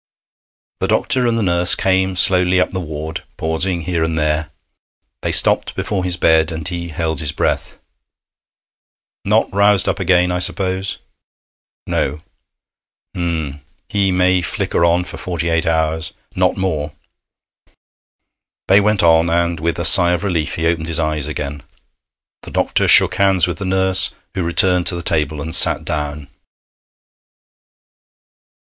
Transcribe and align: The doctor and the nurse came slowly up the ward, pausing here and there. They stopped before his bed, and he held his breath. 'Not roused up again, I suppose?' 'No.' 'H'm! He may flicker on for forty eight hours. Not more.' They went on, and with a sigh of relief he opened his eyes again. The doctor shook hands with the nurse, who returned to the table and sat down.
The 0.79 0.87
doctor 0.87 1.27
and 1.27 1.37
the 1.37 1.43
nurse 1.43 1.75
came 1.75 2.15
slowly 2.15 2.59
up 2.59 2.71
the 2.71 2.79
ward, 2.79 3.23
pausing 3.37 3.81
here 3.83 4.03
and 4.03 4.17
there. 4.17 4.49
They 5.21 5.31
stopped 5.31 5.75
before 5.75 6.03
his 6.03 6.17
bed, 6.17 6.51
and 6.51 6.67
he 6.67 6.87
held 6.89 7.19
his 7.19 7.31
breath. 7.31 7.77
'Not 9.23 9.53
roused 9.53 9.87
up 9.87 9.99
again, 9.99 10.31
I 10.31 10.39
suppose?' 10.39 10.97
'No.' 11.85 12.23
'H'm! 13.13 13.61
He 13.89 14.11
may 14.11 14.41
flicker 14.41 14.83
on 14.83 15.03
for 15.03 15.17
forty 15.17 15.49
eight 15.49 15.67
hours. 15.67 16.13
Not 16.35 16.57
more.' 16.57 16.93
They 18.67 18.79
went 18.79 19.03
on, 19.03 19.29
and 19.29 19.59
with 19.59 19.77
a 19.77 19.85
sigh 19.85 20.13
of 20.13 20.23
relief 20.23 20.55
he 20.55 20.65
opened 20.65 20.87
his 20.87 20.99
eyes 20.99 21.27
again. 21.27 21.61
The 22.41 22.49
doctor 22.49 22.87
shook 22.87 23.13
hands 23.21 23.45
with 23.45 23.59
the 23.59 23.65
nurse, 23.65 24.09
who 24.33 24.41
returned 24.41 24.87
to 24.87 24.95
the 24.95 25.03
table 25.03 25.43
and 25.43 25.55
sat 25.55 25.85
down. 25.85 26.27